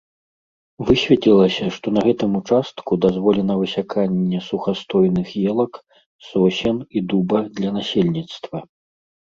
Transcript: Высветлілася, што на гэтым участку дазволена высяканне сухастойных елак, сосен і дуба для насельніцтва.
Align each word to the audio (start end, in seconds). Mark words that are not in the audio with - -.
Высветлілася, 0.87 1.65
што 1.75 1.87
на 1.97 2.01
гэтым 2.07 2.31
участку 2.41 2.91
дазволена 3.07 3.53
высяканне 3.61 4.39
сухастойных 4.49 5.27
елак, 5.51 5.73
сосен 6.31 6.77
і 6.97 7.09
дуба 7.13 7.39
для 7.61 7.69
насельніцтва. 7.79 8.57